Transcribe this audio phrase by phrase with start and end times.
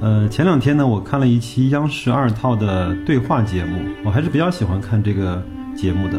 [0.00, 5.42] 呃，前两天呢，我看了一期央视二套的对话节目，我还是比较喜欢看这个
[5.76, 6.18] 节目的。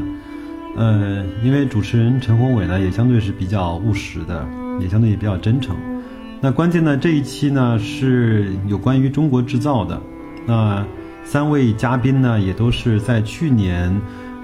[0.78, 4.48] 呃，因为主持人陈宏伟呢，也相对是比较务实的，
[4.80, 5.76] 也相对也比较真诚。
[6.40, 10.00] 那关键呢，这一期呢是有关于中国制造的。
[10.46, 10.86] 那
[11.24, 13.92] 三位嘉宾呢，也都是在去年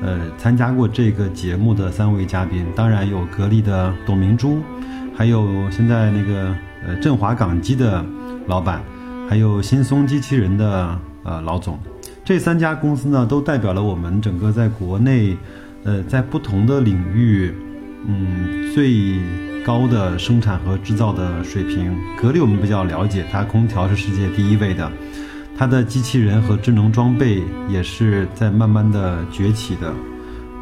[0.01, 4.57] 呃参加过这个节目的三位嘉宾，当然有格力的董明珠，
[5.15, 6.55] 还有现在那个
[6.87, 8.03] 呃振华港机的
[8.47, 8.81] 老板。
[9.29, 11.77] 还有新松机器人的呃老总，
[12.23, 15.35] 这三家公司呢，都代表了我们整个在国内，
[15.83, 17.53] 呃，在不同的领域，
[18.05, 19.19] 嗯，最
[19.65, 21.93] 高的生产和制造的水平。
[22.19, 24.89] 格力我们比较了解，它空调是世界第一位的，
[25.57, 29.93] 它的机器人和智能装备也是在慢慢的崛起的。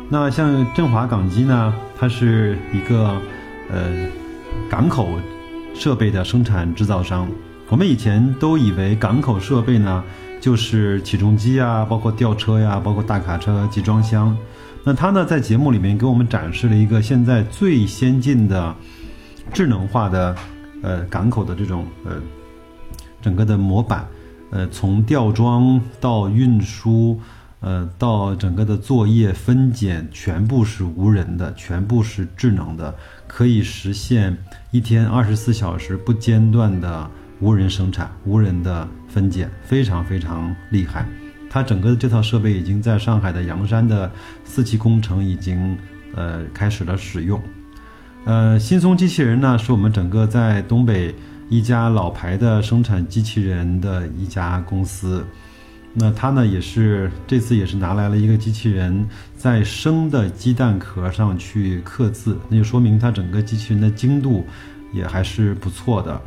[0.09, 3.21] 那像振华港机呢，它是一个
[3.71, 4.07] 呃
[4.69, 5.07] 港口
[5.75, 7.27] 设备的生产制造商。
[7.67, 10.03] 我们以前都以为港口设备呢，
[10.39, 14.37] 就是起重机啊，包括吊车呀，包括大卡车、集装箱。
[14.83, 18.73] 那他呢，在节目里面给我们展示了一个现在最先进的
[19.51, 20.35] 智能化的
[20.83, 22.21] 呃港口的这种呃
[23.19, 24.07] 整个的模板，
[24.51, 27.19] 呃，从吊装到运输，
[27.61, 32.93] 呃，到整个的作业分拣，全部是无人的，全部是智能的，
[33.25, 34.37] 可以实现
[34.69, 37.09] 一天二十四小时不间断的。
[37.39, 41.05] 无人生产、无人的分拣，非常非常厉害。
[41.49, 44.11] 它整个的这套设备已经在上海的洋山的
[44.43, 45.77] 四期工程已经
[46.13, 47.41] 呃开始了使用。
[48.25, 51.13] 呃，新松机器人呢，是我们整个在东北
[51.47, 55.25] 一家老牌的生产机器人的一家公司。
[55.93, 59.07] 那它呢，也是这次也是拿来了一个机器人，
[59.37, 64.45] 在生的鸡蛋壳上去刻字，那就说明它整个机器人的精度
[64.91, 66.19] 也还是不错的。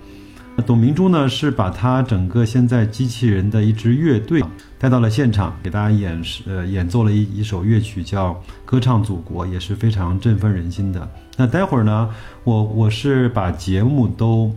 [0.66, 4.42] 董明珠呢，是把他整个现在机器人的一支乐队
[4.78, 8.32] 带到了现场，给大家演示呃演奏了一一首乐曲，叫
[8.64, 11.08] 《歌唱祖国》，也是非常振奋人心的。
[11.36, 12.10] 那待会儿呢，
[12.42, 14.52] 我我是把节目都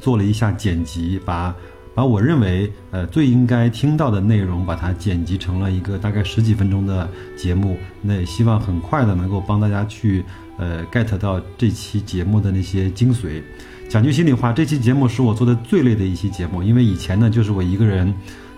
[0.00, 1.54] 做了一下剪辑，把
[1.94, 7.78] 把我认为呃最应该听到的内容，把它剪辑成了一个大概十几分钟的节目。
[8.02, 10.22] 那也希望很快的能够帮大家去
[10.58, 13.42] 呃 get 到这期节目的那些精髓。
[13.88, 18.12] 讲句心里话，这期节目是我做的最累的一期节目，因为以前呢就是我一个人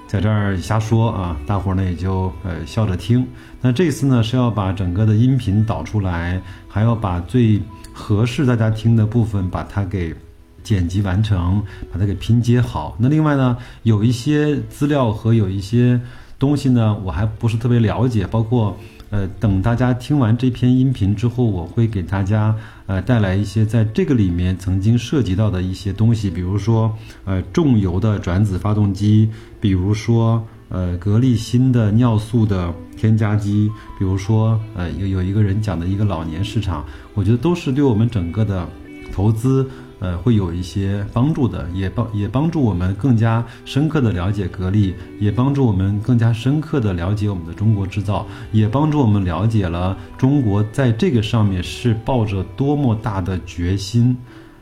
[0.07, 3.27] 在这儿瞎说啊，大伙儿呢也就呃笑着听。
[3.61, 7.61] 那这次呢是要把整个的音频导出来，还要把最
[7.93, 10.15] 合适大家听的部分把它给
[10.63, 11.63] 剪辑完成，
[11.93, 12.97] 把它给拼接好。
[12.99, 16.01] 那另外呢，有一些资料和有一些
[16.39, 18.75] 东西呢，我还不是特别了解，包括。
[19.09, 22.53] 呃，等大家听完这篇音频之后，我会给大家
[22.87, 29.29] 呃带来一些在这个里面曾经涉及到的一些东西，比如说呃重油的转子发动机，
[29.61, 38.69] 比如说呃格力新的尿素的添加剂，比如说呃有有一个人讲的一个老年市场，我觉得都是对我们整个的
[39.13, 39.69] 投资。
[39.99, 54.17] 呃，会有一些帮助的，也帮也帮助我们更加深刻的了解格力，也帮助我们更加深刻的了解我们的中国制造，也帮助我们了解了中国在这个上面是抱着多么大的决心，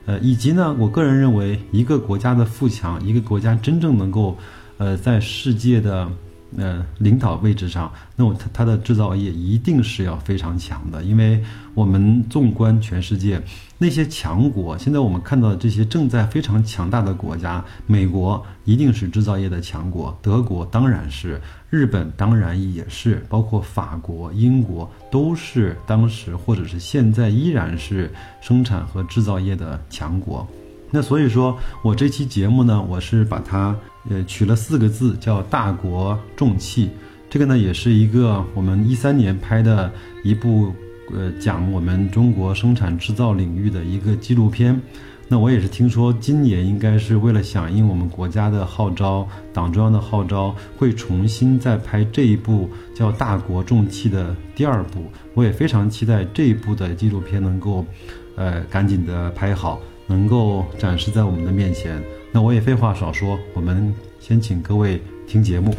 [0.06, 4.36] 呃，以及呢，我个人认为，一个国家的富强，一个国家真正能够，
[4.78, 6.08] 呃，在世界的。
[6.56, 11.42] 呃，领导位置上，那我它它的制造业一定是要非常强的，因为
[11.74, 13.42] 我们纵观全世界，
[13.84, 21.38] 那些强国，现在我们看到的这些正在非常强大的国家，美国一定是制造业的强国，德国当然是，
[21.68, 28.10] 日本当然也是，包括法国、英国都是当时或者是现在依然是
[28.40, 30.48] 生产和制造业的强国。
[30.90, 33.76] 那所以说，我这期节目呢，我是把它
[34.08, 36.88] 呃取了四个字，叫“大国重器”。
[37.28, 39.92] 这个呢，也是一个我们一三年拍的
[40.22, 40.72] 一部
[41.12, 44.80] 呃讲我们中国生产制造领域的一个纪录片。
[45.26, 55.04] 那我也是听说，今年应该是为了响应我们国家的号召，党中央的号召，会重新再拍这一部叫“大国重器”的第二部。
[55.32, 57.86] 我也非常期待这一部的纪录片能够，
[58.36, 59.80] 呃，赶紧的拍好。
[60.06, 61.98] 能够展示在我们的面前，
[62.30, 63.90] 那我也废话少说，我们
[64.20, 65.74] 先请各位听节目。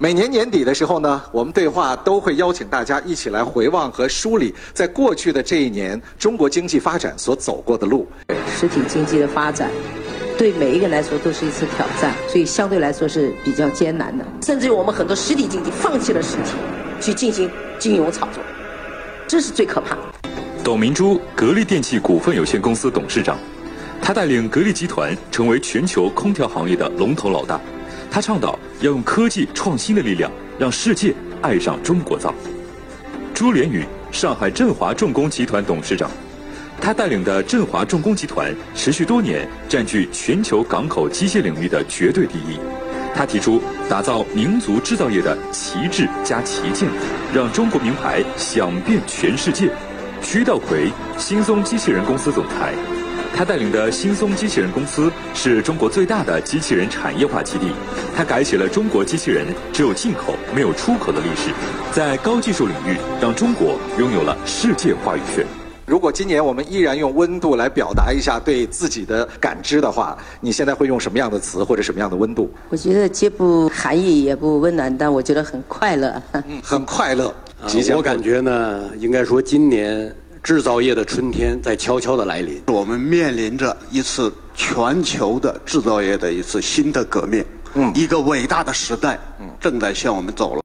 [0.00, 8.06] 每年年底的时候呢，我们对话都会邀请大家一起来回望和梳理在过去的这一年中国经济发展所走过的路。
[8.56, 9.68] 实体经济的发展，
[10.38, 14.24] 对每一个人来说都是一次挑战，所以相对来说是比较艰难的。
[14.40, 16.52] 甚至于我们很多实体经济放弃了实体，
[17.00, 17.50] 去进行
[17.80, 18.40] 金融炒作，
[19.26, 20.02] 这是最可怕的。
[20.62, 23.36] 董明珠，格力电器股份有限公司董事长，
[24.00, 27.60] 他带领格力集团成为全球空调行业的龙头老大。
[28.10, 32.32] 他倡导要用科技创新的力量，让世界爱上中国造。
[33.34, 36.08] 朱连宇，上海振华重工集团董事长，
[36.80, 42.58] 他带领的振华重工集团持续多年占据全球港口机械领域的绝对第一。
[43.16, 46.88] 他提出打造民族制造业的旗帜加旗舰，
[47.34, 49.68] 让中国名牌响遍全世界。
[50.22, 52.74] 徐道奎，新松机器人公司总裁。
[53.38, 57.70] 他带领的新松机器人公司是中国最大的机器人产业化基地，
[58.12, 61.52] 他改写了中国机器人只有进口没有出口的历史，
[61.92, 65.46] 在高技术领域让中国拥有了世界话语权。
[65.86, 72.52] 如果今年我们依然用温度来表达一下对自己的感知的话，你现在会用什么样的词或者什么样的温度？
[72.70, 76.20] 我觉得既不寒意也不温暖，但我觉得很快乐。
[76.32, 77.32] 嗯，很快乐。
[77.94, 80.12] 我感觉呢，应该说今年。
[80.48, 90.62] 制造业的春天在悄悄的来临，我们面临着一次全球的制造业的一次新的革命，嗯，一个伟大的时代，嗯，正在向我们走了。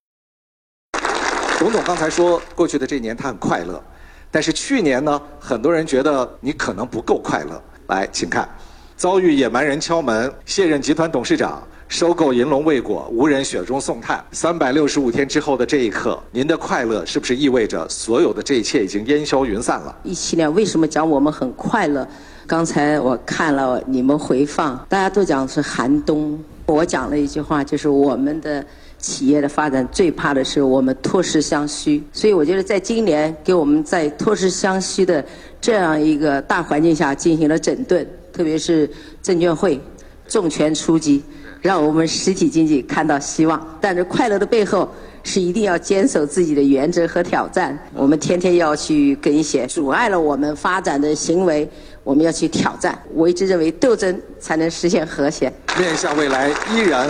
[1.59, 3.83] 董总刚才说，过去的这一年他很快乐，
[4.31, 7.61] 但是去年呢，很多人觉得你可能不够快乐。
[7.87, 8.47] 来，请看，
[8.95, 11.61] 遭遇野蛮人敲门，卸任集团董事长。
[11.93, 14.25] 收购银龙未果，无人雪中送炭。
[14.31, 19.95] 三百六十五天之后的这一刻，您的快乐是不是意味着所有的这一切已经烟消云散了？
[20.01, 22.07] 一七年为什么讲我们很快乐？
[22.47, 26.43] 刚才我看了你们回放，大家都讲是寒冬。
[26.65, 28.65] 我讲了一句话，就是我们的
[28.97, 32.03] 企业的发展最怕的是我们托实相虚。
[32.11, 35.23] 所以我觉得在今年给我们在托实相虚的
[35.61, 38.89] 这样一个大环境下进行了整顿，特别是
[39.21, 39.79] 证监会
[40.27, 41.21] 重拳出击。
[41.63, 44.93] 让我们实体经济看到希望，但是快乐的背后
[45.23, 47.79] 是一定要坚守自己的原则和挑战。
[47.93, 51.65] 我们天天要去跟一些阻碍了我们发展的行为，
[52.03, 53.01] 我们要去挑战。
[53.13, 55.49] 我一直认为斗争才能实现和谐。
[55.79, 57.09] 面向未来，依然。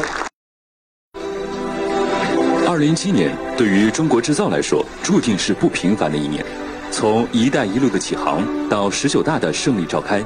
[2.67, 6.45] 二零一七年对于中国制造来说，注定是不平凡的一年。
[6.91, 10.23] 从“一带一路”的起航到十九大的胜利召开，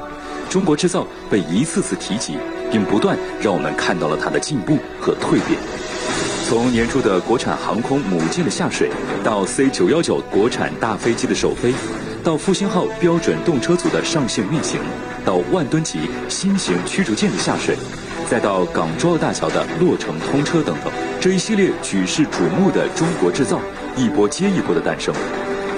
[0.50, 2.36] 中国制造被一次次提及。
[2.70, 5.58] 并不断让我们看到了它的进步和蜕变。
[6.48, 8.90] 从年初的国产航空母舰的下水，
[9.22, 11.74] 到 C 九幺九国产大飞机的首飞，
[12.24, 14.80] 到复兴号标准动车组的上线运行，
[15.26, 17.76] 到万吨级新型驱逐舰的下水，
[18.30, 20.90] 再到港珠澳大桥的落成通车等等，
[21.20, 23.60] 这一系列举世瞩目的中国制造，
[23.94, 25.14] 一波接一波的诞生。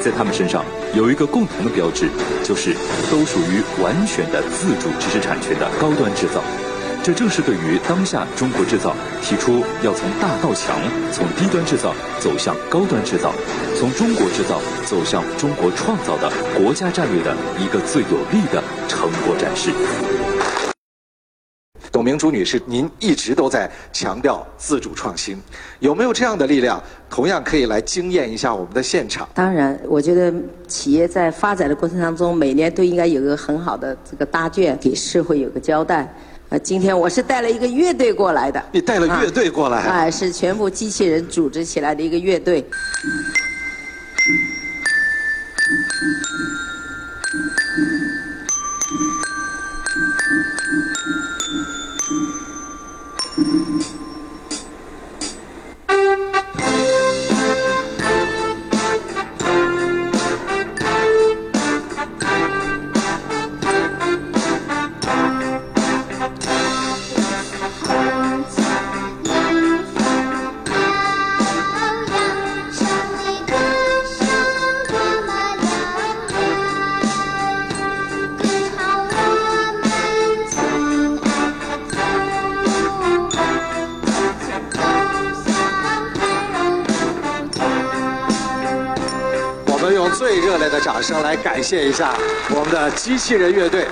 [0.01, 0.65] 在他们身上
[0.95, 2.09] 有一个共同的标志，
[2.45, 2.75] 就是
[3.11, 6.41] 都属于完全的自主知识产权的高端制造。
[7.03, 10.79] 这正是对于当下中国制造提出要从大到强，
[11.11, 13.33] 从低端制造走向高端制造，
[13.79, 19.71] 从中国制造走向中国创造的国家战略的一个最有力的成果展示。
[21.91, 25.41] 董明珠女士，您一直都在强调自主创新，
[25.79, 29.27] 有没有这样的力量，同样可以来惊艳一下我们的现场？
[29.35, 30.33] 当然，我觉得
[30.69, 36.15] 企业在发展的过程当中，每年都应该有个很好的这个答卷，给社会有个交代。
[36.51, 38.61] 啊，今天我是带了一个乐队过来的。
[38.73, 39.79] 你带了乐队过来？
[39.83, 42.61] 哎，是全部机器人组织起来的一个乐队。
[42.61, 43.50] 上
[91.43, 92.15] 感谢一下
[92.51, 93.87] 我们的机器人乐队。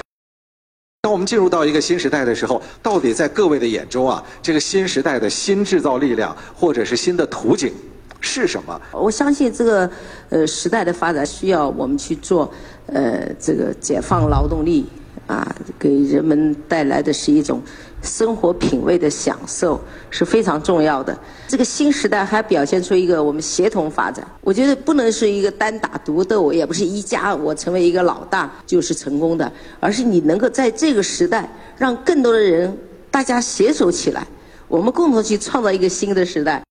[1.02, 7.72] 当我们进入到一个新时代的时候，到底在各位的眼中啊，这个新时代的新制造力量或者是新的图景
[8.20, 8.78] 是什么？
[8.92, 9.90] 我相信这个
[10.28, 12.52] 呃时代的发展需要我们去做
[12.86, 14.86] 呃这个解放劳动力，
[15.26, 17.62] 啊，给人们带来的是一种
[18.02, 21.18] 生活品味的享受，是非常重要的。
[21.48, 24.26] 这个新时代还表现出一个我们协同发展。
[24.40, 29.50] 我觉得不能是一个单打独斗，也不是一家我成为一个老大就是成功的，
[29.80, 32.76] 而是你能够在这个时代让更多的人
[33.10, 34.26] 大家携手起来，
[34.68, 36.62] 我们共同去创造一个新的时代。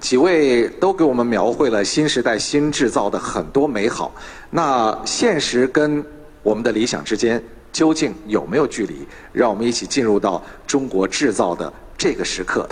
[0.00, 4.10] 几位都给我们描绘了新时代新制造的很多美好，
[4.48, 6.02] 那现实跟
[6.42, 9.06] 我们的理想之间究竟有没有距离？
[9.32, 12.68] 让我们一起进入到中国制造的这个时刻。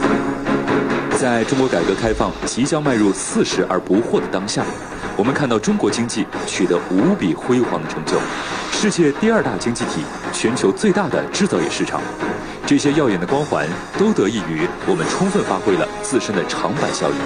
[1.16, 4.64] 在中国改革开放即将迈入四十而不惑的当下，
[5.16, 8.16] 我们看到中国经济取得无比辉煌的成就，
[8.70, 10.02] 世界第二大经济体，
[10.32, 12.00] 全球最大的制造业市场。
[12.64, 13.66] 这些耀眼的光环
[13.98, 17.16] 都得益于我们充分发挥了自身的长板效应，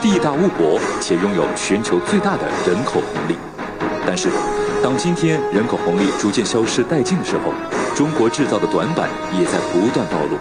[0.00, 3.36] 地大物博且拥有全球最大的人口红利。
[4.06, 4.28] 但是，
[4.84, 7.54] 当今天人口红利逐渐消失殆尽的时候，
[7.96, 10.36] 中国制造的短板也在不断暴露。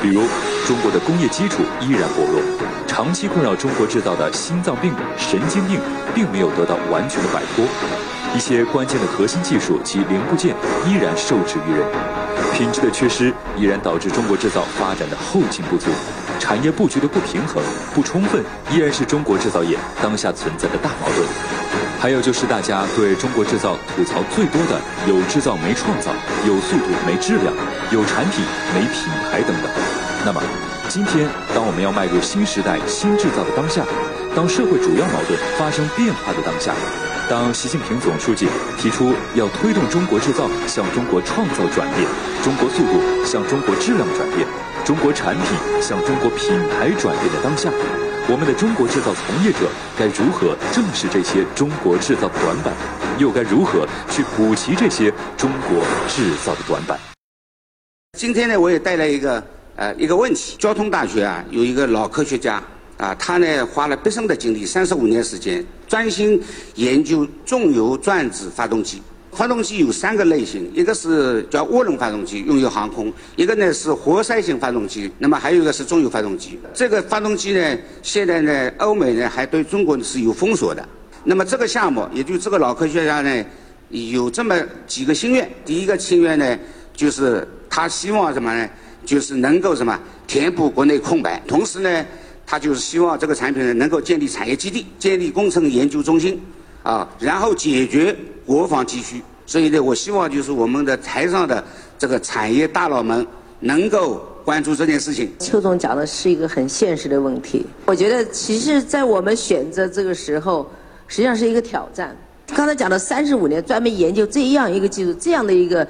[0.00, 0.22] 比如，
[0.66, 2.40] 中国的工业基础依然薄弱，
[2.86, 5.78] 长期困扰中国制造的心脏病、神经病
[6.14, 7.66] 并没有得到完全的摆脱，
[8.34, 11.86] 一些关键的核心技术及零部件依然受制于人。
[12.54, 15.90] 品质的缺失依然导致中国制造发展的后劲不足，
[16.40, 17.62] 产业布局的不平衡、
[17.94, 21.83] 不充分，依然是中国制造业当下存在的大矛盾。
[22.04, 26.12] 还有就是大家对中国制造吐槽最多的，有制造没创造，
[26.46, 27.48] 有速度没质量，
[27.90, 28.44] 有产品
[28.74, 29.72] 没品牌等等。
[30.22, 30.38] 那么，
[30.86, 33.86] 今天当我们要迈入新时代新制造的当下，
[34.36, 36.74] 当社会主要矛盾发生变化的当下。
[37.30, 42.04] 当习近平总书记提出要推动中国制造向中国创造转变，
[42.44, 44.46] 中国速度向中国质量转变，
[44.84, 47.70] 中国产品向中国品牌转变的当下，
[48.26, 52.72] 我们的中国制造从业者该如何正视这些中国制造的短板，
[53.18, 56.98] 又该如何去补齐这些中国制造的短板？
[58.18, 59.44] 今天呢，我也带来一个
[59.76, 62.62] 呃一个问题：交通大学啊有一个老科学家。
[62.96, 66.40] 啊，他呢花了毕生的精力，三十五年时间，专心
[66.76, 69.02] 研究重油转子发动机。
[69.34, 76.58] 发动机有三个类型，一个是叫涡轮发动机，用于航空；一个呢是活塞型发动机，那么还有一个是中油发动机。
[76.72, 80.88] 这个发动机呢，现在呢，欧美呢还对中国是有封锁的。
[81.24, 83.44] 那么这个项目，也就这个老科学家呢，
[83.90, 84.54] 有这么
[84.86, 85.50] 几个心愿。
[85.64, 86.58] 第一个心愿呢，
[86.94, 88.68] 就是他希望什么呢？
[89.04, 92.06] 就是能够什么填补国内空白，同时呢。
[92.46, 96.38] 他就是希望这个产品呢能够建立产业基地，建立工程研究中心，
[96.82, 98.14] 啊，然后解决
[98.46, 99.22] 国防急需。
[99.46, 101.62] 所以呢，我希望就是我们的台上的
[101.98, 103.26] 这个产业大佬们
[103.60, 105.30] 能够关注这件事情。
[105.38, 107.66] 邱总讲的是一个很现实的问题。
[107.86, 110.66] 我觉得，其实，在我们选择这个时候，
[111.06, 112.16] 实际上是一个挑战。
[112.54, 115.86] 刚才讲的三十五年专门研究这样一个技术，这样的一个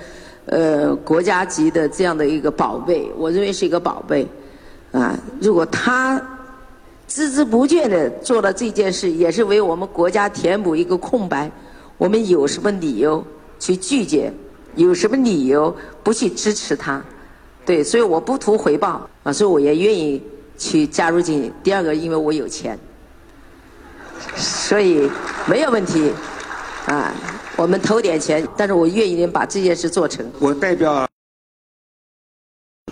[0.46, 4.26] 呃国家级的这样的一个宝贝，我认为是一个宝贝。
[4.92, 6.20] 啊，如果他。
[7.06, 11.52] 孜孜不倦地做了这件事，也是为我们国家填补一个空白。
[11.96, 13.24] 我们有什么理由
[13.58, 14.32] 去拒绝？
[14.76, 17.00] 有什么理由不去支持他？
[17.64, 20.20] 对，所以我不图回报啊，所以我也愿意
[20.58, 21.52] 去加入进去。
[21.62, 22.76] 第二个，因为我有钱，
[24.34, 25.08] 所以
[25.46, 26.12] 没有问题
[26.86, 27.14] 啊。
[27.56, 30.28] 我们投点钱，但是我愿意把这件事做成。
[30.40, 31.06] 我代表。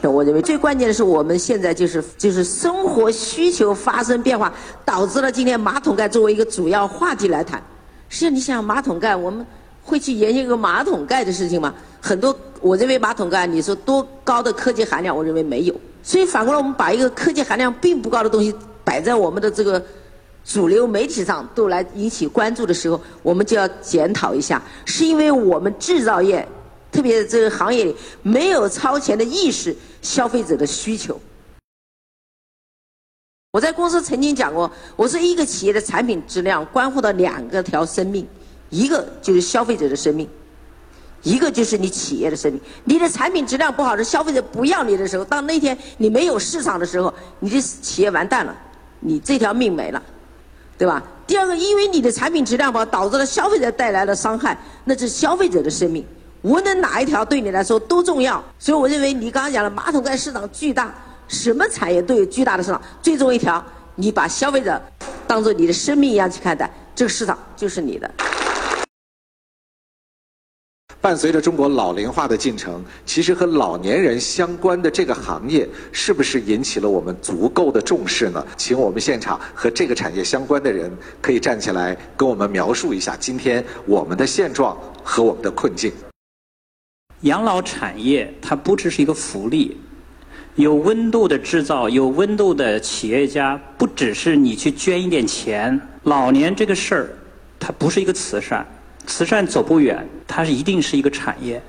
[0.05, 4.53] 我认为最关键的是，我们现在就是就是生活需求发生变化，
[4.85, 7.61] 导致了今天马桶盖作为一个主要话题来谈。
[8.13, 9.45] 实际上，你想马桶盖，我们
[9.83, 11.73] 会去研究一个马桶盖的事情吗？
[11.99, 15.75] 很多，我认为马桶盖，你说多高的科技含量，我认为没有。
[16.03, 18.55] 所以反过来，我们把一个科技含量并不高的东西
[18.85, 19.83] 摆在我们的这个
[20.45, 26.47] 主流媒体上，都来引起关注的时候，我们就要检讨一下，是因为我们制造业。
[26.91, 31.19] 特别这个行业里没有超前的意识，消费者的需求。
[33.53, 38.27] 我在公司曾经讲过，我说一个企业的产品质量关乎到两个条生命，
[38.71, 40.27] 一个就是消费者的生命，
[41.23, 42.59] 一个就是你企业的生命。
[42.85, 48.57] 你的产品质量不好，是消费者不要你的时候，当那天你没有市场的时候，你的企业完蛋了，
[49.01, 50.03] 你这条命没了，
[50.79, 51.03] 对吧？
[51.27, 56.03] 第二个，因为你的产品质量不好，导致了消费者带来了伤害，那是消费者的生命。
[56.41, 60.95] 无论哪一条对你来说都重要，所以我认为你刚刚讲的马桶盖市场巨大，
[61.33, 62.81] 什么产业都有巨大的市场。
[63.03, 63.65] 最终一条，
[63.97, 64.81] 你把消费者
[65.27, 68.09] 当做你的生命一样去看待，这个市场就是你的。
[71.01, 78.47] 伴随着中国老龄化的进程，其实和老年人相关的这个行业，是不是引起了我们足够的重视呢？
[78.57, 85.93] 请我们现场和这个产业相关的人可以站起来跟我们描述一下今天我们的现状和我们的困境。
[87.23, 89.77] 养老产业它不只是一个福利，
[90.57, 95.81] 有温度的制造，有温度的企业家，不只是你去捐一点钱。
[96.03, 97.09] 老年这个事儿，
[97.59, 98.67] 它不是一个慈善，
[99.07, 101.61] 慈善走不远，它是一定是一个产业。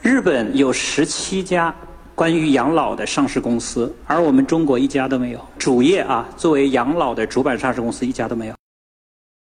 [0.00, 1.74] 日本有十七家
[2.14, 5.44] 关于养老的上市公司，而我们中国一家都没有。
[5.58, 8.54] 主业啊，作为养老的主板上市公司一家都没有。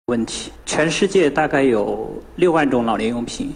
[0.08, 3.54] 问题，全世界大概有六万种老年用品。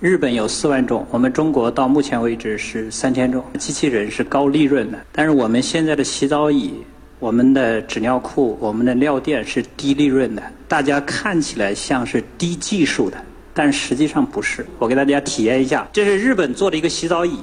[0.00, 3.42] 日本有四万种，我们中国到目前为止是三千种。
[3.58, 6.72] 机器人是高利润的，但是我们现在的洗澡椅、
[7.18, 10.42] 我们的纸尿裤、我们的尿垫是低利润的。
[10.68, 13.16] 大家看起来像是低技术的，
[13.52, 14.64] 但实际上不是。
[14.78, 17.36] 我给大家体验一下，这是日本做的一个洗澡椅，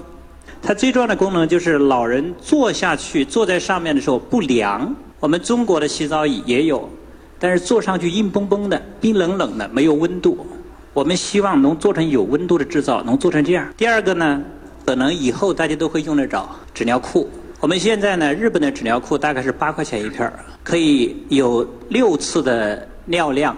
[0.61, 4.95] 它最重要的功能就是老人坐下去坐在上面的时候不凉。
[5.19, 6.89] 我们中国的洗澡椅也有，
[7.37, 10.47] 但是坐上去硬邦邦的、冰冷冷的，没有温度。
[10.95, 13.67] 我们希望能做成有温度的制造，能做成这样。
[13.75, 14.41] 第二个呢，
[14.85, 17.29] 可能以后大家都会用得着纸尿裤。
[17.59, 23.53] 我们现在呢，日本的纸尿裤大概是八块钱一片儿可以有六次的尿量。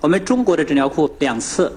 [0.00, 1.72] 我们中国的纸尿裤两次，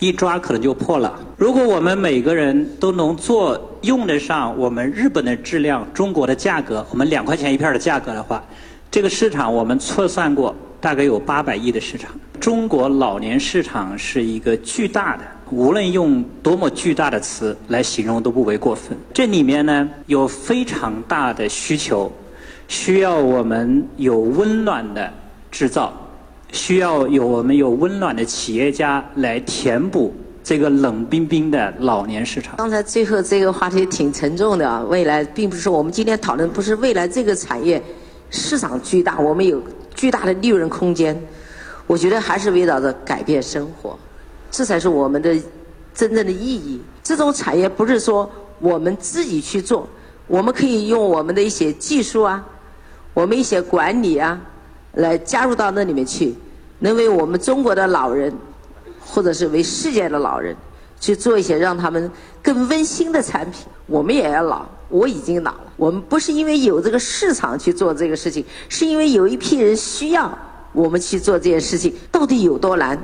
[0.00, 1.16] 一抓可能就破了。
[1.36, 8.42] 如果我们每个人都能做用得上我们日本的质量、中国的价格，我们两块钱一片的价格的话，
[8.90, 10.52] 这个市场我们测算过。
[10.82, 12.10] 大概有八百亿的市场，
[12.42, 15.22] 中国老年市场是一个巨大的，
[15.52, 18.98] 无论用多么巨大的词来形容都不为过分。
[19.14, 22.10] 这里面呢有非常大的需求，
[22.66, 25.08] 需要我们有温暖的
[25.52, 25.92] 制造，
[26.50, 32.56] 需要有我们有温暖的企业家来填补这个冷冰冰的老年市场。
[32.56, 37.80] 刚才最后这个话题挺沉重的啊，未来并不是我们今天讨论，不是未来这个产业
[38.30, 39.62] 市场巨大，我们有。
[39.94, 41.14] 巨大的利润空间，
[41.86, 43.98] 我觉得还是围绕着改变生活，
[44.50, 45.36] 这才是我们的
[45.94, 46.80] 真正的意义。
[47.02, 49.88] 这种产业不是说我们自己去做，
[50.26, 52.44] 我们可以用我们的一些技术啊，
[53.12, 54.40] 我们一些管理啊，
[54.94, 56.34] 来加入到那里面去，
[56.78, 58.32] 能为我们中国的老人，
[59.00, 60.56] 或者是为世界的老人，
[61.00, 62.10] 去做一些让他们
[62.42, 63.66] 更温馨的产品。
[63.86, 64.64] 我们也要老。
[64.88, 65.72] 我已经老了。
[65.76, 70.38] 我们不是因为有这个市场去做这个事情，是因为有一批人需要
[70.72, 71.94] 我们去做这件事情。
[72.10, 72.98] 到底有多难？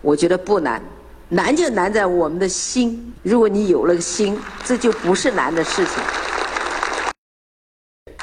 [0.00, 0.80] 我觉得不难，
[1.28, 3.12] 难就难在我们的心。
[3.22, 5.94] 如果你有了心，这就不是难的事情。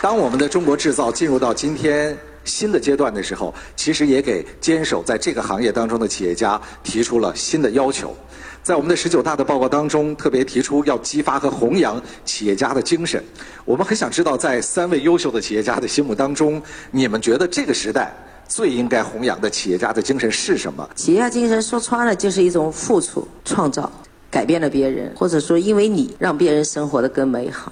[0.01, 8.15] 当我们的中国制造进入到今天新的阶段的时候，其实也给坚守在这个行业当中的企业家提出了新的要求。
[8.61, 13.23] 在我们的十九大的报告当中，特别提出要激发和弘扬企业家的精神。
[13.63, 18.15] 我们很想知道，在三位优秀的企业家的心目当中，你们觉得这个时代
[18.47, 20.87] 最应该弘扬的企业家的精神是什么？
[20.95, 23.91] 企业家精神说穿了就是一种付出、创造、
[24.29, 27.71] 改变了别人，或者说因为你让别人生活的更美好。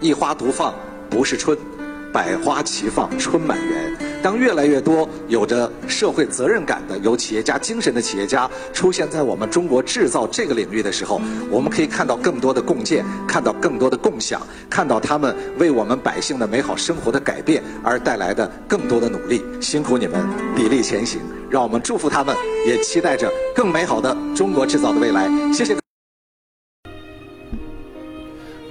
[0.00, 0.74] 一花独放
[1.08, 1.56] 不是春，
[2.12, 4.11] 百花齐放春满园。
[4.22, 19.42] 当越来越多有着社会责任感的、有企业家精神的企业家出现在我们中国制造这个领域的时候，我们可以看到更多的共建，看到更多的共享，看到他们为我们百姓的美好生活的改变而带来的更多的努力。
[19.60, 20.24] 辛苦你们，
[20.56, 25.28] 砥砺前行，让我们祝福他们，也期待着更美好的中国制造的未来。
[25.52, 25.76] 谢谢。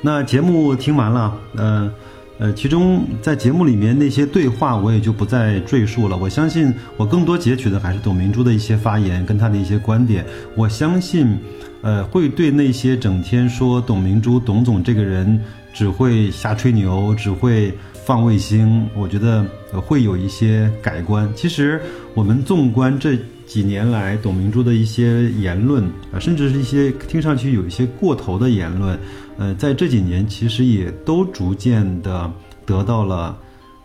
[0.02, 1.92] 那节目听完了，嗯。
[2.42, 6.18] 呃其中在节目里面那些对话，我也就不再赘述了。
[6.18, 10.26] 我相信我更多截取的还是董明珠的一些发言跟她的一些观点。
[10.56, 11.38] 我相信，
[11.84, 15.40] 呃，会对那些整天说董明珠、董总这个人
[15.72, 21.32] 只会瞎吹牛、只会放卫星，我觉得会有一些改观。
[21.36, 21.80] 其实
[22.16, 23.16] 我们纵观这
[23.52, 25.84] 几年来董明珠的一些言论
[26.14, 28.98] 啊，甚至是一些听上去有一些过头的言论。
[29.38, 32.32] 呃，在这几年，其实也都逐渐的
[32.66, 33.38] 得到了，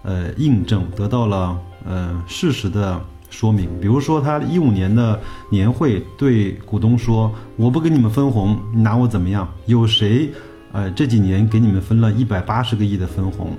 [0.04, 3.68] 呃，印证，得到了呃事实的说明。
[3.80, 5.18] 比如说，他一五年的
[5.50, 9.52] 年会对股东说：“我不给你们分红，你拿我怎么样？
[9.64, 10.30] 有谁，
[10.70, 13.50] 呃，这几年给你们分了一百八十个亿的分红？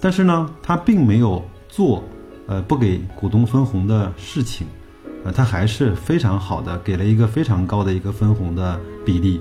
[0.00, 2.02] 但是呢，他并没有做，
[2.46, 4.66] 呃，不给股东分红的事情，
[5.26, 9.40] 呃，他还是非常好的，给了一个非常高的一个分红的比例。”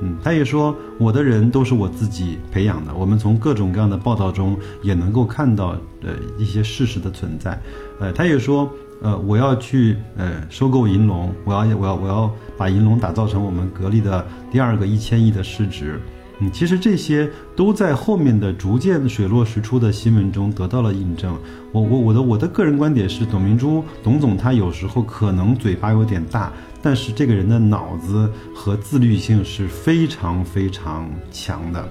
[0.00, 2.94] 嗯，他也说我的人都是我自己培养的。
[2.94, 7.58] 我们从各种各样的报道中也能够看到呃一些事实的存在。
[8.00, 8.70] 呃，他也说
[9.02, 16.00] 呃我要去呃收购银龙，我要我要我要把银龙打造成我们格力的第二个一千亿的市值。
[16.38, 21.36] 嗯，其实这些都在后面的逐渐水落石出的新闻中得到了印证。
[21.72, 26.52] 我我我的我的个人观点是，董明珠董总他有时候可能嘴巴有点大。
[26.82, 31.88] 但是这个人的脑子和自律性是非常非常强的。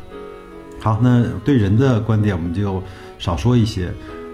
[0.80, 2.82] 好，那对人的观点我们就
[3.18, 3.92] 少说一些。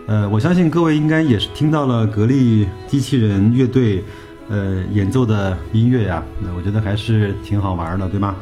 [0.07, 4.03] 呃，我相信各位应该也是听到了格力机器人乐队，
[4.49, 8.35] 呃，演奏的音乐呀，那我觉得还是挺好玩的，对吗？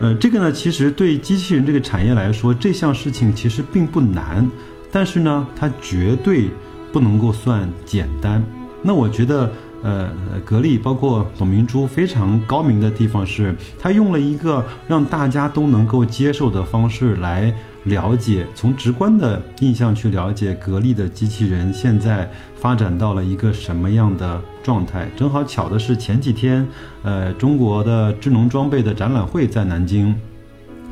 [0.00, 4.50] 呃，这个呢，其实对机器人这个产业来说，这项事情其实并不难，
[4.90, 6.48] 但是呢，它绝对
[6.90, 8.42] 不能够算简单。
[8.82, 9.52] 那我觉得，
[9.82, 10.10] 呃，
[10.44, 17.54] 格力包括董明珠非常高明的地方是，他用了一个让大家都能够接受的方式来。
[17.84, 25.08] 了解，从直观的印象去了解格力的机器人现在发展到了一个什么样的状态。
[25.16, 26.68] 正好巧的是前几天，
[27.02, 30.14] 呃，中国的智能装备的展览会在南京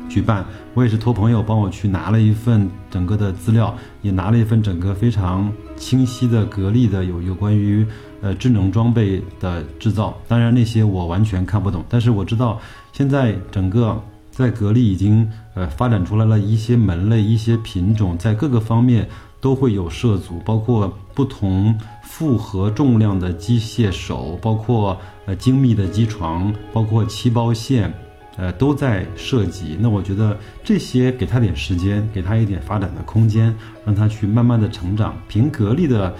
[0.09, 7.85] 举办，我也是托朋友帮我去拿了一份整个的资料，也拿了一份整个非常清晰的格力的有有关于
[8.21, 10.17] 呃智能装备的制造。
[10.27, 12.59] 当然那些我完全看不懂，但是我知道
[12.91, 14.01] 现在整个。
[14.31, 19.05] 在格力已经呃发展出来了一些门类、一些品种，在各个方面
[19.41, 27.93] 都会有涉足，包括不同复合重量的机械手，包括呃精密的机床，包括漆包线，
[28.37, 29.75] 呃都在涉及。
[29.77, 33.53] 那我觉得这些给他点时间，给他一点发展的空间，
[33.85, 35.17] 让他去慢慢的成长。
[35.27, 36.15] 凭格力的，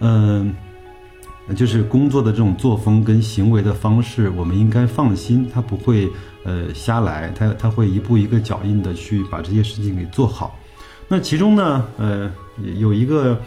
[0.00, 0.52] 嗯。
[1.54, 6.08] 就是工作的这种作风跟行为的方式，我们应该放心，他不会
[6.44, 10.58] 呃瞎来，他他会一步一个脚印的去把这些事情给做好。
[11.06, 12.32] 那其中呢，呃，
[12.78, 13.38] 有一个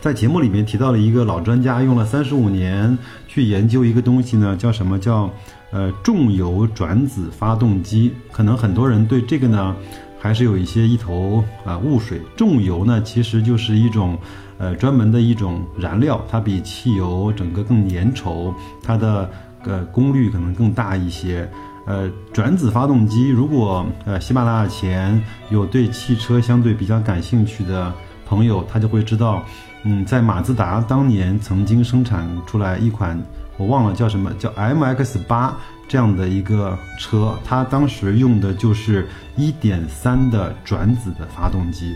[0.00, 2.96] 在节目里面提到了一个老专家，用了三十五年
[3.28, 5.30] 去研究一个东西呢，叫什么叫
[5.70, 8.12] 呃重油转子发动机？
[8.32, 9.76] 可能很多人对这个呢
[10.24, 12.20] 还是有一些一头啊雾水。
[12.34, 14.18] 重油呢其实就是一种。
[14.56, 19.28] 呃，专门的一种燃料，它比汽油整个更粘稠，它的
[19.64, 21.50] 呃功率可能更大一些。
[21.86, 27.92] 呃，转子发动机，如果呃喜马拉雅前有对汽车相对比较感兴趣的
[28.24, 29.42] 朋友，他就会知道，
[29.82, 33.20] 嗯，在马自达当年曾经生产出来一款，
[33.56, 41.94] 我忘了叫什么，叫 MX 八这样的一个车，它当时用的就是一点三的转子的发动机，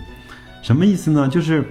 [0.63, 1.29] 什么意思呢？
[1.29, 1.65] 就是。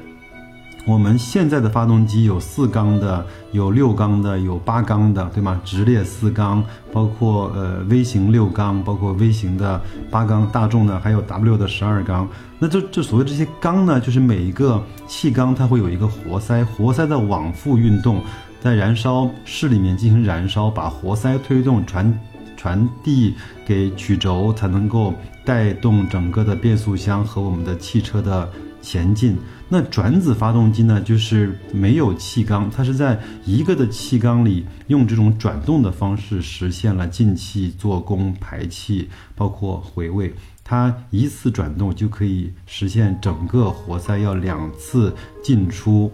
[0.86, 5.60] 我们现在的发动机有四缸的，有六缸的，有八缸的，对吗？
[5.66, 12.26] 直列四缸，包括呃微型六缸，包括微型的八缸，大众的还有 W 的十二缸。
[12.58, 18.22] 那这这所谓这些缸呢，就是每一个气缸它会有一个活塞，活塞的往复运动，
[18.62, 22.20] 在燃烧室里面进行燃烧，把活塞推动传
[22.56, 23.34] 传递
[23.66, 25.14] 给曲轴，才能够
[25.46, 28.50] 带动整个的变速箱和我们的汽车的
[28.82, 29.38] 前进。
[29.70, 40.34] 那转子发动机呢，就是没有气缸，它是在一个的气缸里用这种转动的方式实现了进气、做功、排气，包括回位。
[40.64, 46.12] 它一次转动就可以实现整个活塞要两次进出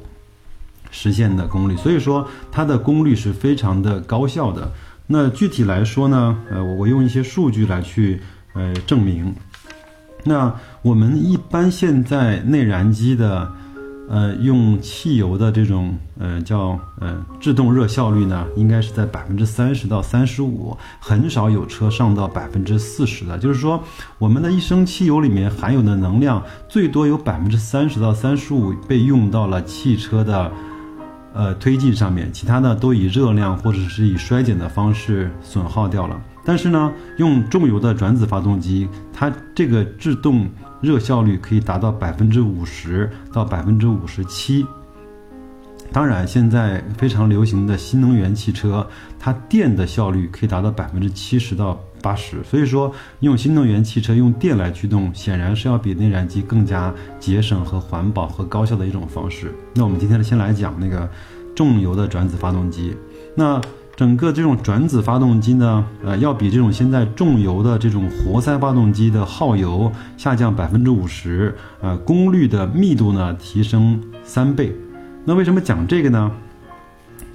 [0.93, 4.71] 实现的功率，所以说它的功率是非常的高效的。
[5.07, 8.21] 那具体来说呢，呃，我用一些数据来去
[8.53, 9.35] 呃证明。
[10.23, 13.51] 那我们一般现在内燃机的，
[14.07, 23.37] 呃，用汽油的这种呃叫呃制动热效率呢，应该是在百分之三十到三十五，很少有车上到百分之四十的。
[23.37, 23.83] 就是说，
[24.17, 30.49] 我们的一升汽油里面含有的能量，最多有百分之三十到三十五被用到了汽车的
[31.33, 36.21] 呃推进上面，其他的都以热量或者是以衰减的方式损耗掉了。
[36.45, 40.49] 但是呢，用重油的转子发动机，它这个制动
[40.81, 44.65] 热效率可以达到百分之五十到百分之五十七。
[45.91, 48.85] 当然，现在非常流行的新能源汽车，
[49.19, 52.43] 它电的效率可以达到百分之七十到八十。
[52.43, 59.51] 所以说，用新能源汽车用电来驱动，显然是要比内燃机更加节省和环保和高效的一种方式。
[59.73, 61.09] 那我们今天，先来讲那个
[61.55, 62.95] 重油的转子发动机。
[63.35, 63.59] 那
[63.95, 74.75] 整个这种转子发动机呢，呃，要比这种现在重油的这种活塞发动机的耗油下降百分之五十，呃，功率的密度呢提升三倍。
[75.25, 76.31] 那为什么讲这个呢？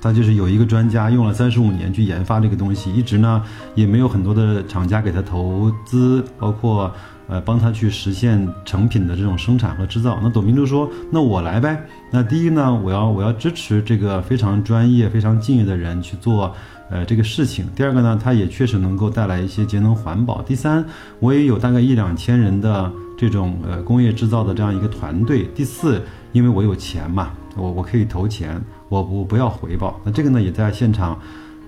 [0.01, 3.43] 他就是有一个专家用了三十五年去研发这个东西，一直呢
[3.75, 6.91] 也没有很多的厂家给他投资，包括。
[7.31, 10.19] 呃，帮他去实现成品的这种生产和制造。
[10.23, 11.79] 那董明珠说：“那我来呗。
[12.11, 16.51] 那第一呢，我要我要支持这个非常专业、非常敬业的人去做
[16.89, 17.67] 呃这个事情。
[17.77, 20.41] 第二个呢，他也确实能够带来一些节能环保。
[20.41, 20.83] 第三，
[21.21, 25.47] 我也有大概一两千人的这种呃工业制造的这样一个团队。
[25.55, 26.01] 第四，
[26.33, 30.01] 因为我有钱嘛，我我可以投钱，我不不要回报。
[30.05, 31.19] 那这个呢，也在现场。”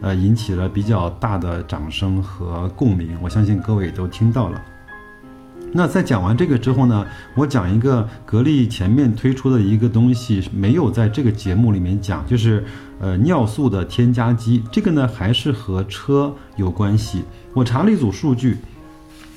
[0.03, 3.19] 呃，引起了比较大的掌声和共鸣。
[3.21, 4.59] 我相信各位都听到了。
[5.75, 12.65] 那在讲完这个之后呢，我讲一个格力前面推出的一个东西，没有在这个节目里面讲，就是
[12.99, 14.65] 呃尿素的添加剂。
[14.73, 17.23] 这个呢还是和车有关系。
[17.53, 18.57] 我查了一组数据，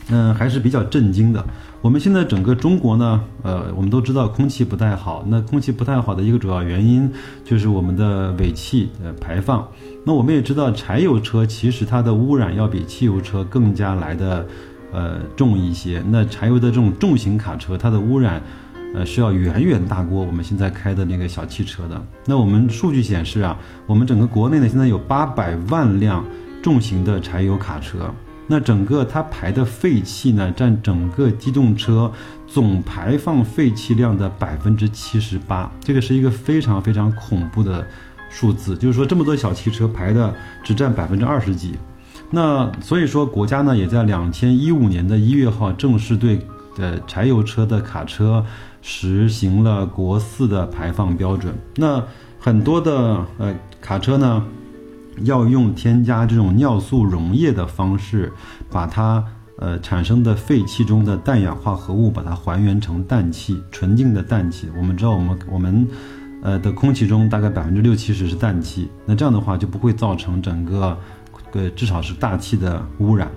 [0.10, 1.46] 嗯，还是比较震惊的。
[1.82, 5.24] 我们现在整个中国呢，呃，我们都知道空气不太好。
[5.28, 7.12] 那空气不太好的一个主要原因
[7.44, 9.68] 就是我们的尾气呃排放。
[10.06, 14.46] 那我们也知道，柴油车其实它的污染要比汽油车更加来的。
[14.96, 16.04] 呃，重一些。
[16.08, 18.40] 那柴油的这种重型卡车，它的污染，
[18.94, 22.00] 呃，是要远远大过我们现在开的那个小汽车的。
[22.28, 26.24] 那我们数据显示啊，我们整个国内呢，现在有八百万辆
[26.62, 28.14] 重型的柴油卡车。
[28.54, 32.12] 那整个它排的废气呢，占整个机动车
[32.46, 35.72] 总排放废气量的百分之七十八。
[35.84, 37.84] 这个是一个非常非常恐怖的
[38.30, 40.32] 数字，就是说这么多小汽车排的
[40.64, 41.74] 只占百分之二十几。
[42.30, 46.40] 那所以说，国家呢也在两千一五年的一月号正式对
[46.78, 48.46] 呃柴油车的卡车
[48.84, 51.56] 实行了国四的排放标准。
[51.76, 52.04] 那
[52.40, 54.46] 很多的呃卡车呢，
[55.22, 58.32] 要用添加这种尿素溶液的方式，
[58.70, 59.24] 把它
[59.58, 64.70] 呃产生的废气中的氮氧化合物把它还原成氮气，纯净的氮气。
[64.78, 65.88] 我们知道，我们我们
[66.42, 70.98] 呃的空气中大概百分之六七十是氮气，那这样的话就不会造成整个。
[71.56, 73.30] 呃，至少是大气的污染。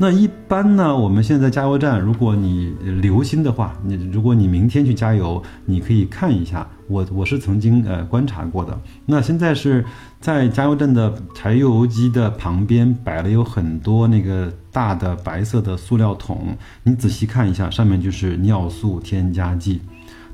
[0.00, 6.64] 那一般呢，我们现在加油站，如果你留心的话，你如果你明天去加油，你可以看一下。
[6.86, 8.80] 我我是曾经呃观察过的。
[9.06, 9.84] 那现在是
[10.20, 19.82] 在加油站的柴油机的旁边摆了有很多那个大的白色的塑料桶，你仔细看一下，上面就是尿素添加剂。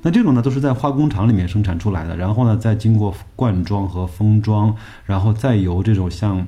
[0.03, 6.47] 那这种呢，都是在化工厂里面生产出来的，然后呢，再经过灌装和封装，然后再由这种像。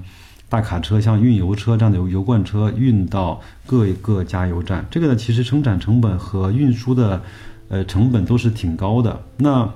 [0.49, 7.21] 大卡车像运油车这样的油油罐车运到各个加油站，这个呢其实生产成本和运输的，
[7.69, 9.21] 呃成本都是挺高的。
[9.39, 9.69] 那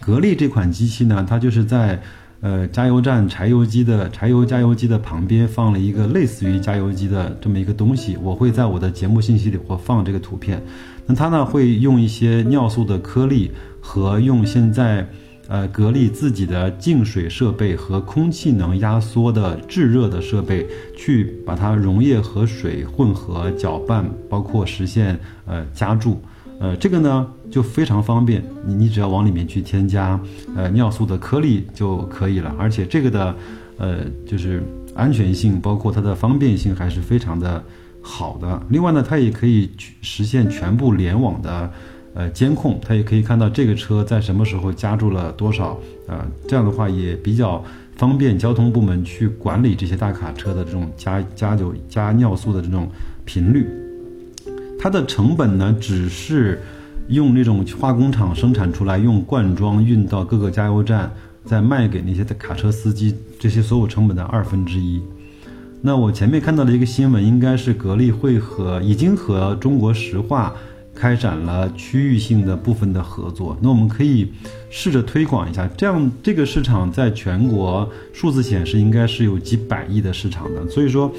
[0.00, 2.00] 格力这款机器呢，它就是在
[2.40, 10.62] 呃加油站柴油机的柴油加油机的旁边放了一个类似于加油机的这么一个东西，我会在我的节目信息里会放这个图片。
[11.04, 13.50] 那它呢会用一些尿素的颗粒
[13.82, 15.06] 和用现在。
[15.50, 20.64] 呃，格力自己的净水设备和空气能压缩的制热的设备，
[20.96, 26.22] 去把它溶液和水混合搅拌，包括实现呃加注，
[26.60, 30.20] 呃，这个呢就非常方便，你你只要往里面去添加
[30.54, 33.34] 呃尿素的颗粒就可以了，而且这个的
[33.76, 34.62] 呃就是
[34.94, 37.60] 安全性，包括它的方便性还是非常的
[38.00, 38.62] 好的。
[38.68, 39.68] 另外呢，它也可以
[40.00, 41.72] 实现全部联网的。
[42.12, 47.62] 呃，监控它也可以看到这个车在什么时候加注了多少，呃，这样的话也比较
[47.96, 52.88] 方便交通部门去管理这些大卡车的这种加加油加尿素的这种
[53.24, 53.64] 频率。
[54.78, 56.60] 它的成本呢，只是
[57.08, 61.12] 用那种化工厂生产出来，用罐装运到各个加油站，
[61.44, 65.00] 再卖给那些的卡车司机，这些所有成本的二分之一。
[65.82, 70.54] 那我前面看到的一个新闻，应该是格力会和已经和中国石化。
[71.00, 74.30] 开展了区域性的部分的合作，那我们可以
[74.68, 81.10] 试着推广一下，这样这个市场在全国数字显示应该是有几百亿的市场的，所以说。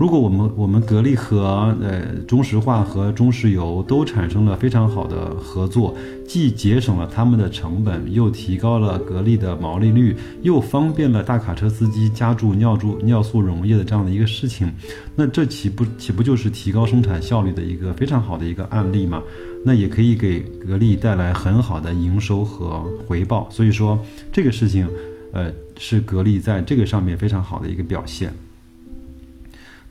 [0.00, 5.94] 如果我们我们格力和呃中石化和中石油都产生了非常好的合作，
[6.26, 14.72] 既节省了他们的成本，又提高了格力的毛利率，又方便了大卡车司机加注尿注尿素溶液的这样的一个事情，
[15.14, 19.22] 那这岂不岂不就是提高生产效率的一个非常好的一个案例吗？
[19.66, 23.46] 那也可以给格力带来很好的营收和回报。
[23.50, 23.98] 所以说
[24.32, 24.88] 这个事情，
[25.34, 28.32] 呃，是格力在这个上面非常好的一个表现。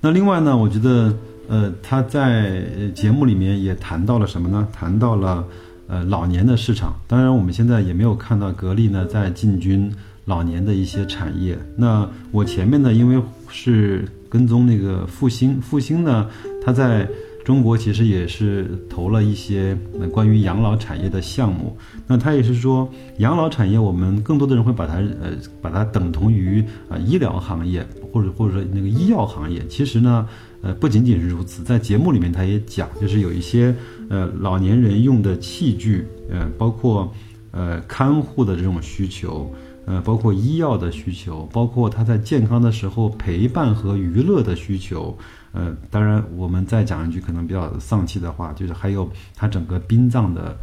[0.02, 1.14] 那另外呢，我觉得，
[1.48, 2.64] 呃，他在
[2.96, 4.68] 节目里面也谈到了什么呢？
[4.72, 5.44] 谈到了，
[5.88, 6.94] 呃，老年的市场。
[7.08, 9.92] 当然，我们现在也没有看到格力呢在进军
[10.26, 11.58] 老年的一些产业。
[11.76, 16.28] 那我前面呢，因为是跟踪那个复兴，复兴呢，
[16.64, 17.08] 它在。
[17.50, 19.76] 中国其实也是投了一些
[20.12, 27.84] 关于养老产业的项目，那他也是说，养老产业我们更多的人会把它呃把它等同于啊医疗行业
[28.14, 29.66] 或者或者说那个医药行业。
[29.68, 30.28] 其实呢，
[30.62, 33.76] 呃不仅仅是如此，在节目里面他也讲，就是有一些
[34.12, 37.12] 呃老年人用的器具，呃包括
[37.50, 39.52] 呃看护的这种需求，
[39.88, 45.18] 呃包括医药的需求，包括他在健康的时候陪伴和娱乐的需求。
[45.52, 50.56] 呃，当然，我们再讲一句可能比较丧气的话，就是还有它整个殡葬的，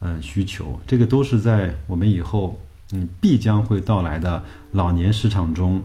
[0.00, 2.58] 呃，需求，这个都是在我们以后，
[2.92, 4.42] 嗯，必将会到来的
[4.72, 5.82] 老年市场中，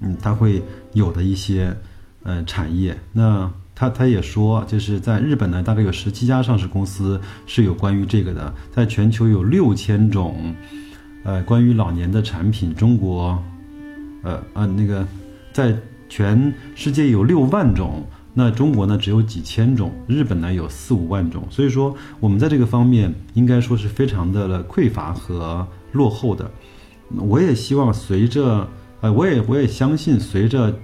[0.00, 1.74] 嗯，它会有的一些
[2.22, 2.96] 呃产业。
[3.12, 10.54] 那他他也说，就是在日本呢，大概有十七家上市公司是有关于这个的，在全球有六千种
[11.24, 13.42] 呃关于老年的产品，中国
[14.22, 15.04] 呃啊那个
[15.52, 15.74] 在
[16.08, 18.04] 全世界有六万种。
[18.36, 26.50] 那中国呢，只有几千种，日本呢有四五万种，所以说我们在这个方面应该说是非常的匮乏和落后的。
[27.16, 28.68] 我也希望随着，
[29.02, 30.76] 呃，我也我也相信，随着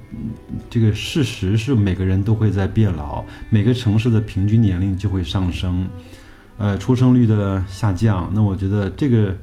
[0.69, 5.89] 这个事实是每个人都会在变老，每个城市的平均年龄就会上升，
[6.57, 9.35] 呃，出生率的下降，那我觉得这个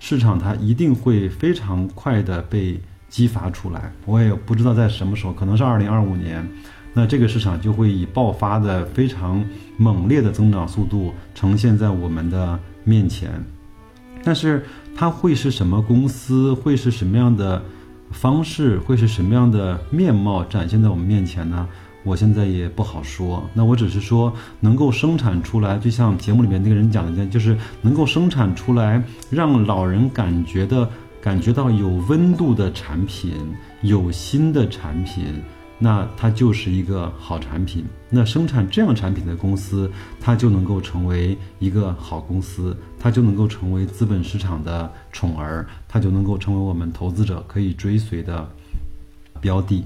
[0.00, 2.80] 市场它一定会非常快的被
[3.12, 3.92] 激发出来。
[4.06, 6.48] 我也不知道在什么时候，可能是二零二五年。
[6.94, 9.44] 那这个市场就会以爆发的非常
[9.76, 13.30] 猛烈的增长速度呈现在我们的面前，
[14.22, 17.62] 但是它会是什么公司，会是什么样的
[18.10, 21.66] 方式，会是什么样的面貌展现在我们面前呢？
[22.04, 23.48] 我现在也不好说。
[23.54, 30.90] 那我只是说，能够生产出来，就像节目里面那个人讲的，就是能够生产出来，让老人感觉的
[31.22, 33.32] 感觉到有温度的产品，
[33.82, 35.40] 有新的产品。
[35.78, 37.84] 那它就是一个好产品。
[38.08, 48.48] 那生产这样产品的公司，它就能够成为一个好公司，它就能够成为资本市场的宠儿，它就能够成为我们投资者可以追随的
[49.40, 49.84] 标的。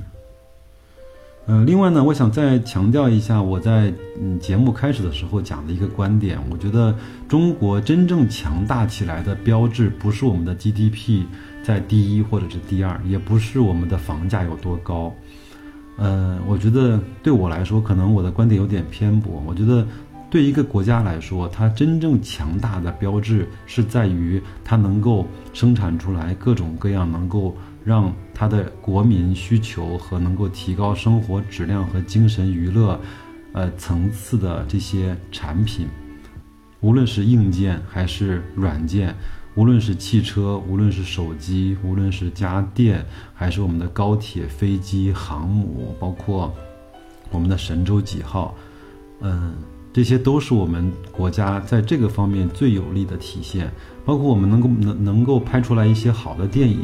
[1.46, 6.92] 呃，另外呢，我想再强调一下，我在嗯节目开始的时候讲的一个观点，我觉得
[7.28, 11.22] 中国真正强大起来的标志，不是我们的 GDP
[11.62, 15.14] 在第一或者是第二，也不是我们的房价有多高。
[15.96, 19.40] 呃，我觉得对我来说，可能我的观点有点偏颇。
[19.46, 19.86] 我觉得，
[20.28, 27.56] 对一个国家来说，它真正强大的标志是在于它能够生产出来各种各样能够
[27.86, 33.00] 让它的国民需求和能够提高生活质量和精神娱乐，
[33.52, 35.86] 呃层次的这些产品，
[36.80, 39.14] 无论是硬件还是软件。
[39.54, 46.52] 无论是汽车，无论是手机，无论是家电，还是我们的高铁、飞机、航母，包括
[47.30, 48.54] 我们的神舟几号，
[49.20, 49.54] 嗯，
[49.94, 53.72] 这些都是我们国家在这个方面最有力的体现。
[54.06, 56.78] 包括我们能够能能够拍出来一些好的电影，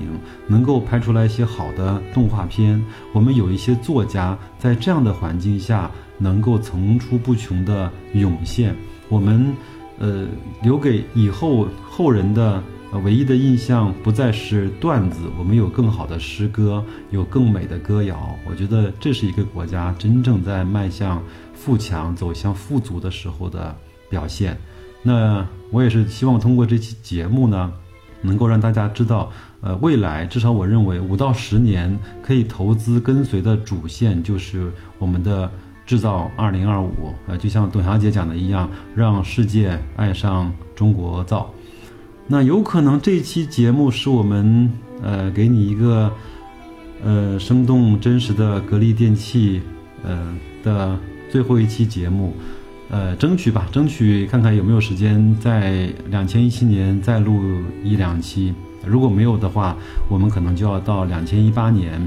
[0.46, 2.84] 能够拍出来一些好的动画片。
[3.14, 8.76] 我们有一些作家在这样的环境下能够层出不穷的涌现。
[9.08, 9.54] 我们。
[9.98, 10.26] 呃，
[10.64, 12.60] 留给以后后人的
[13.04, 18.36] 唯一的印象不再是段子，我们有更好的诗歌，有更美的歌谣。
[18.44, 21.22] 我觉得这是一个国家真正在迈向
[21.54, 23.76] 富强、走向富足的时候的
[24.08, 24.58] 表现。
[25.02, 27.72] 那我也是希望通过这期节目呢，
[28.20, 35.50] 能够让大家知道，呃，未来至少我认为五到十年可以投资跟随的主线就是我们的。
[35.84, 41.52] 制造二零二五，呃，就像董小姐讲的一样，让世界爱上中国造。
[42.28, 46.10] 那有可能这期节目是我们呃给你一个
[47.04, 49.60] 呃生动真实的格力电器
[50.04, 50.96] 呃的
[51.28, 52.32] 最后一期节目，
[52.92, 57.40] 呃，争取吧，争取看看有没有时间在两千一七年再录
[57.82, 58.52] 一两期。
[58.84, 59.74] 如果没有的话，
[60.10, 61.98] 我们可能就要到两千一八年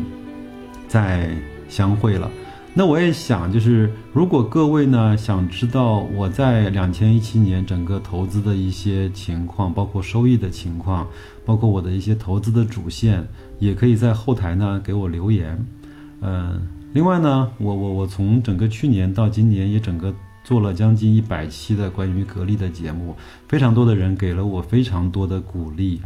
[0.88, 1.28] 再
[1.68, 2.30] 相会了。
[2.72, 11.08] 那我也想，就是如果各位呢想知道我在两千一七年整个投资的一些情况，包括收益的情况，
[11.44, 15.66] 包括我的一些投资的主线，也可以在后台呢给我留言。
[16.22, 16.62] 嗯，
[16.94, 20.14] 另外呢，我我我从整个去年到今年也整个
[20.46, 23.18] 做了将近一百期的关于格力的节目，
[23.50, 26.02] 非常多的人给了我非常多的鼓励。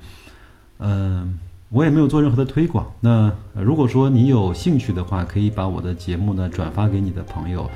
[0.79, 1.37] 嗯。
[1.71, 2.91] 我也没有做任何的推广。
[2.99, 7.69] 那如果说你有兴趣的话，可以把我的节目呢转发给你的朋友，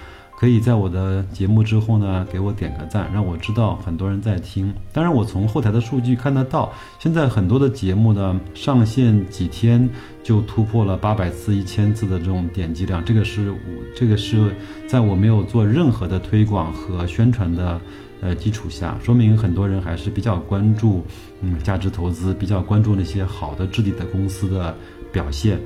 [0.43, 4.73] 可以在我的节目之后呢给我点个赞，让我知道很多人在听。
[4.91, 9.89] 当然，我从后台的数据看得到，现在很多的节目呢上线几天
[10.21, 13.57] 就突破了八百次、一千次的这种点击量，这个是我
[13.95, 14.53] 这个是
[14.85, 17.79] 在我没有做任何的推广和宣传的。
[18.19, 21.05] 呃，基础下，说明很多人还是比较关注，
[21.39, 24.75] 嗯，价值投资，比较关注那些好的质地的公司的
[25.09, 25.57] 表现，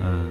[0.00, 0.28] 嗯，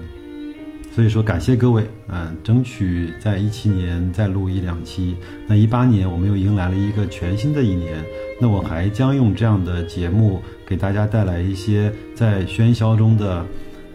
[0.91, 5.15] 所以说感谢各位，嗯，争取在一七年再录一两期，
[5.47, 8.03] 那一八年我们又迎来了一个全新的一年，
[8.41, 13.45] 那我还将用这样的节目给大家带来一些在喧嚣中的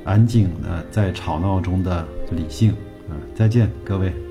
[0.05, 2.70] 安静，呃，在吵闹中的理性，
[3.11, 4.24] 啊，再见各位。